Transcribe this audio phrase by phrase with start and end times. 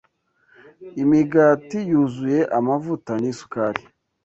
[1.03, 3.83] imigati yuzuye amavuta n’isukari